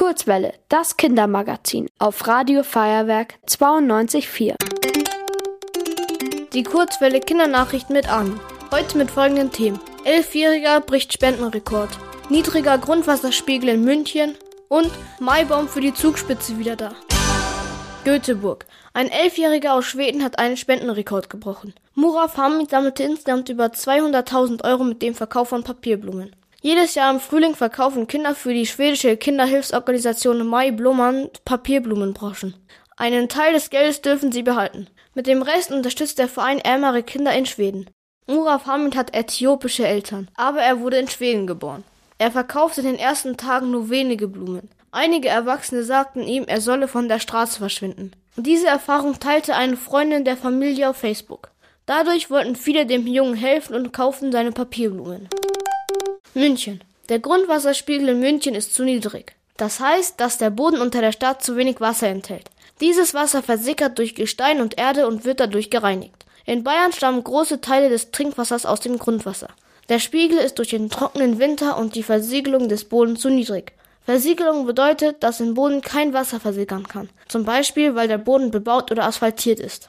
Kurzwelle, 0.00 0.54
das 0.70 0.96
Kindermagazin 0.96 1.86
auf 1.98 2.26
Radio 2.26 2.62
Feuerwerk 2.62 3.34
92.4. 3.46 4.54
Die 6.54 6.62
Kurzwelle 6.62 7.20
Kindernachrichten 7.20 7.94
mit 7.94 8.10
an. 8.10 8.40
Heute 8.70 8.96
mit 8.96 9.10
folgenden 9.10 9.52
Themen. 9.52 9.78
Elfjähriger 10.04 10.80
bricht 10.80 11.12
Spendenrekord. 11.12 11.90
Niedriger 12.30 12.78
Grundwasserspiegel 12.78 13.68
in 13.68 13.84
München 13.84 14.38
und 14.68 14.90
Maibaum 15.18 15.68
für 15.68 15.82
die 15.82 15.92
Zugspitze 15.92 16.58
wieder 16.58 16.76
da. 16.76 16.92
Göteborg. 18.04 18.64
Ein 18.94 19.10
Elfjähriger 19.10 19.74
aus 19.74 19.84
Schweden 19.84 20.24
hat 20.24 20.38
einen 20.38 20.56
Spendenrekord 20.56 21.28
gebrochen. 21.28 21.74
Muraf 21.94 22.38
Hamid 22.38 22.70
sammelte 22.70 23.02
insgesamt 23.02 23.50
über 23.50 23.66
200.000 23.66 24.64
Euro 24.64 24.82
mit 24.82 25.02
dem 25.02 25.14
Verkauf 25.14 25.50
von 25.50 25.62
Papierblumen. 25.62 26.34
Jedes 26.62 26.94
Jahr 26.94 27.10
im 27.10 27.20
Frühling 27.20 27.54
verkaufen 27.54 28.06
Kinder 28.06 28.34
für 28.34 28.52
die 28.52 28.66
schwedische 28.66 29.16
Kinderhilfsorganisation 29.16 30.46
Mai 30.46 30.70
Blomman 30.70 31.30
Papierblumenbroschen. 31.46 32.54
Einen 32.98 33.30
Teil 33.30 33.54
des 33.54 33.70
Geldes 33.70 34.02
dürfen 34.02 34.30
sie 34.30 34.42
behalten. 34.42 34.86
Mit 35.14 35.26
dem 35.26 35.40
Rest 35.40 35.72
unterstützt 35.72 36.18
der 36.18 36.28
Verein 36.28 36.58
ärmere 36.58 37.02
Kinder 37.02 37.32
in 37.32 37.46
Schweden. 37.46 37.88
Muraf 38.26 38.66
Hamid 38.66 38.94
hat 38.94 39.16
äthiopische 39.16 39.86
Eltern, 39.86 40.28
aber 40.34 40.60
er 40.60 40.80
wurde 40.80 40.98
in 40.98 41.08
Schweden 41.08 41.46
geboren. 41.46 41.82
Er 42.18 42.30
verkaufte 42.30 42.82
in 42.82 42.88
den 42.88 42.98
ersten 42.98 43.38
Tagen 43.38 43.70
nur 43.70 43.88
wenige 43.88 44.28
Blumen. 44.28 44.68
Einige 44.92 45.30
Erwachsene 45.30 45.82
sagten 45.82 46.22
ihm, 46.22 46.44
er 46.46 46.60
solle 46.60 46.88
von 46.88 47.08
der 47.08 47.20
Straße 47.20 47.58
verschwinden. 47.58 48.12
Diese 48.36 48.66
Erfahrung 48.66 49.18
teilte 49.18 49.56
eine 49.56 49.78
Freundin 49.78 50.26
der 50.26 50.36
Familie 50.36 50.90
auf 50.90 50.98
Facebook. 50.98 51.52
Dadurch 51.86 52.28
wollten 52.30 52.54
viele 52.54 52.84
dem 52.84 53.06
Jungen 53.06 53.34
helfen 53.34 53.74
und 53.74 53.94
kauften 53.94 54.30
seine 54.30 54.52
Papierblumen. 54.52 55.28
München. 56.34 56.80
Der 57.08 57.18
Grundwasserspiegel 57.18 58.10
in 58.10 58.20
München 58.20 58.54
ist 58.54 58.72
zu 58.72 58.84
niedrig. 58.84 59.34
Das 59.56 59.80
heißt, 59.80 60.20
dass 60.20 60.38
der 60.38 60.50
Boden 60.50 60.80
unter 60.80 61.00
der 61.00 61.10
Stadt 61.10 61.42
zu 61.42 61.56
wenig 61.56 61.80
Wasser 61.80 62.06
enthält. 62.06 62.48
Dieses 62.80 63.14
Wasser 63.14 63.42
versickert 63.42 63.98
durch 63.98 64.14
Gestein 64.14 64.60
und 64.60 64.78
Erde 64.78 65.08
und 65.08 65.24
wird 65.24 65.40
dadurch 65.40 65.70
gereinigt. 65.70 66.24
In 66.46 66.62
Bayern 66.62 66.92
stammen 66.92 67.24
große 67.24 67.60
Teile 67.60 67.88
des 67.88 68.12
Trinkwassers 68.12 68.64
aus 68.64 68.78
dem 68.78 68.98
Grundwasser. 68.98 69.48
Der 69.88 69.98
Spiegel 69.98 70.38
ist 70.38 70.58
durch 70.58 70.68
den 70.68 70.88
trockenen 70.88 71.40
Winter 71.40 71.76
und 71.76 71.96
die 71.96 72.04
Versiegelung 72.04 72.68
des 72.68 72.84
Bodens 72.84 73.20
zu 73.20 73.28
niedrig. 73.28 73.72
Versiegelung 74.04 74.66
bedeutet, 74.66 75.24
dass 75.24 75.40
im 75.40 75.54
Boden 75.54 75.80
kein 75.82 76.12
Wasser 76.12 76.38
versickern 76.38 76.86
kann. 76.86 77.10
Zum 77.26 77.44
Beispiel, 77.44 77.96
weil 77.96 78.06
der 78.06 78.18
Boden 78.18 78.52
bebaut 78.52 78.92
oder 78.92 79.04
asphaltiert 79.04 79.58
ist. 79.58 79.88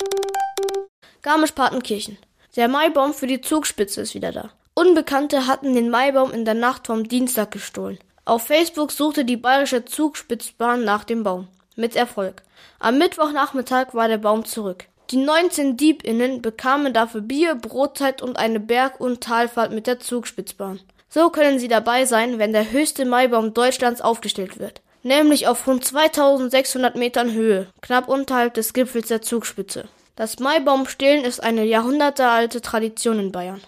Garmisch-Partenkirchen. 1.21 2.17
Der 2.55 2.67
Maibaum 2.67 3.13
für 3.13 3.27
die 3.27 3.41
Zugspitze 3.41 4.01
ist 4.01 4.15
wieder 4.15 4.31
da. 4.31 4.49
Unbekannte 4.81 5.45
hatten 5.45 5.75
den 5.75 5.91
Maibaum 5.91 6.31
in 6.31 6.43
der 6.43 6.55
Nacht 6.55 6.87
vom 6.87 7.07
Dienstag 7.07 7.51
gestohlen. 7.51 7.99
Auf 8.25 8.47
Facebook 8.47 8.91
suchte 8.91 9.25
die 9.25 9.37
bayerische 9.37 9.85
Zugspitzbahn 9.85 10.83
nach 10.83 11.03
dem 11.03 11.21
Baum. 11.21 11.49
Mit 11.75 11.95
Erfolg. 11.95 12.41
Am 12.79 12.97
Mittwochnachmittag 12.97 13.93
war 13.93 14.07
der 14.07 14.17
Baum 14.17 14.43
zurück. 14.43 14.85
Die 15.11 15.17
19 15.17 15.77
DiebInnen 15.77 16.41
bekamen 16.41 16.93
dafür 16.93 17.21
Bier, 17.21 17.53
Brotzeit 17.53 18.23
und 18.23 18.37
eine 18.37 18.59
Berg- 18.59 18.99
und 18.99 19.21
Talfahrt 19.21 19.71
mit 19.71 19.85
der 19.85 19.99
Zugspitzbahn. 19.99 20.79
So 21.09 21.29
können 21.29 21.59
sie 21.59 21.67
dabei 21.67 22.05
sein, 22.05 22.39
wenn 22.39 22.51
der 22.51 22.71
höchste 22.71 23.05
Maibaum 23.05 23.53
Deutschlands 23.53 24.01
aufgestellt 24.01 24.57
wird. 24.57 24.81
Nämlich 25.03 25.47
auf 25.47 25.67
rund 25.67 25.85
2600 25.85 26.95
Metern 26.95 27.31
Höhe, 27.33 27.67
knapp 27.81 28.07
unterhalb 28.07 28.55
des 28.55 28.73
Gipfels 28.73 29.09
der 29.09 29.21
Zugspitze. 29.21 29.85
Das 30.15 30.39
Maibaumstehlen 30.39 31.23
ist 31.23 31.43
eine 31.43 31.65
jahrhundertealte 31.65 32.61
Tradition 32.61 33.19
in 33.19 33.31
Bayern. 33.31 33.61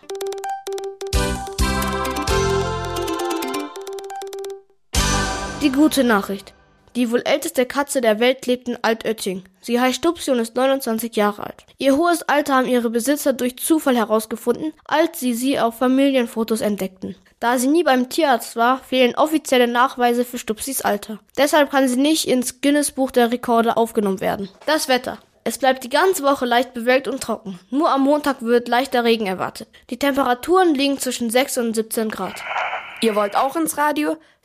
Die 5.64 5.72
gute 5.72 6.04
Nachricht. 6.04 6.54
Die 6.98 7.10
wohl 7.10 7.22
älteste 7.22 7.66
Katze 7.66 8.02
der 8.02 8.20
Welt 8.20 8.46
lebt 8.48 8.68
in 8.68 8.78
Altötting. 8.82 9.46
Sie 9.62 9.80
heißt 9.80 9.96
Stupsi 9.96 10.30
und 10.30 10.40
ist 10.40 10.58
29 10.58 11.16
Jahre 11.16 11.46
alt. 11.46 11.66
Ihr 11.78 11.96
hohes 11.96 12.22
Alter 12.24 12.56
haben 12.56 12.68
ihre 12.68 12.90
Besitzer 12.90 13.32
durch 13.32 13.58
Zufall 13.58 13.96
herausgefunden, 13.96 14.74
als 14.84 15.22
sie 15.22 15.34
sie 15.34 15.62
auf 15.62 15.78
Familienfotos 15.78 16.60
entdeckten. 16.60 17.16
Da 17.40 17.58
sie 17.58 17.70
nie 17.70 17.84
beim 17.84 18.10
Tierarzt 18.10 18.58
war, 18.58 18.80
fehlen 18.80 19.16
offizielle 19.16 19.70
Nachweise 19.70 20.26
für 20.26 20.38
Stupsis 20.38 20.82
Alter. 20.82 21.20
Deshalb 21.38 21.72
kann 21.72 21.88
sie 21.88 21.96
nicht 21.96 22.28
ins 22.28 22.60
Guinness 22.60 22.92
Buch 22.92 23.12
der 23.12 23.32
Rekorde 23.32 23.78
aufgenommen 23.78 24.20
werden. 24.20 24.50
Das 24.66 24.90
Wetter. 24.90 25.18
Es 25.46 25.60
bleibt 25.60 25.86
die 25.86 25.90
ganze 25.90 26.24
Woche 26.24 26.46
leicht 26.46 26.74
bewölkt 26.74 27.08
und 27.08 27.24
trocken. 27.24 27.58
Nur 27.70 27.90
am 27.90 28.02
Montag 28.02 28.42
wird 28.42 28.68
leichter 28.68 29.06
Regen 29.06 29.28
erwartet. 29.28 29.70
Die 29.90 29.98
Temperaturen 29.98 30.76
liegen 30.76 31.00
zwischen 31.00 31.30
6 31.30 31.60
und 31.60 31.74
17 31.74 32.10
Grad. 32.10 32.44
Ihr 33.00 33.16
wollt 33.16 33.38
auch 33.38 33.56
ins 33.56 33.78
Radio? 33.78 34.18